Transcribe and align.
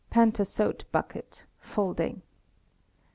Pantasote 0.11 0.83
bucket, 0.91 1.43
folding. 1.59 2.23